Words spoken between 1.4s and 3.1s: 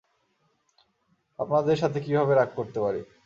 আপনাদের সাথে কিভাবে রাগ করতে পারি।